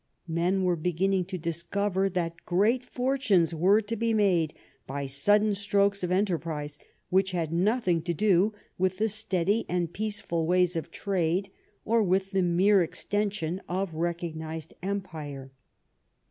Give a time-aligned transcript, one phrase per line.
[0.27, 4.51] Men were beginning to discover that great fortunes were to be made
[4.87, 6.79] by sudden strokes of enter prise
[7.11, 11.51] which had nothing to do with the steady and peaceful ways of trade
[11.85, 15.51] or with the mere extension of recognized empire.